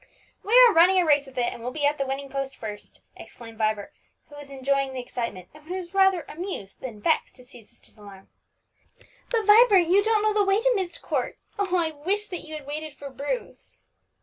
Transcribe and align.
"We 0.43 0.59
are 0.67 0.73
running 0.73 0.97
a 0.99 1.05
race 1.05 1.27
with 1.27 1.37
it, 1.37 1.53
and 1.53 1.61
we'll 1.61 1.71
be 1.71 1.85
at 1.85 1.99
the 1.99 2.07
winning 2.07 2.27
post 2.27 2.55
first!" 2.55 3.01
exclaimed 3.15 3.59
Vibert, 3.59 3.93
who 4.29 4.35
was 4.35 4.49
enjoying 4.49 4.93
the 4.93 4.99
excitement, 4.99 5.49
and 5.53 5.65
who 5.65 5.75
was 5.75 5.93
rather 5.93 6.23
amused 6.27 6.81
than 6.81 6.99
vexed 6.99 7.35
to 7.35 7.43
see 7.45 7.59
his 7.59 7.69
sister's 7.69 7.99
alarm. 7.99 8.27
"But, 9.29 9.45
Vibert, 9.45 9.85
you 9.85 10.01
don't 10.03 10.21
even 10.23 10.33
know 10.33 10.33
the 10.33 10.43
way 10.43 10.59
to 10.59 10.73
Myst 10.75 11.03
Court! 11.03 11.37
Oh, 11.59 11.77
I 11.77 11.91
wish 11.91 12.25
that 12.29 12.37
you 12.47 12.55
had 12.55 12.65
waited 12.65 12.95
for 12.95 13.11
Bruce!" 13.11 13.85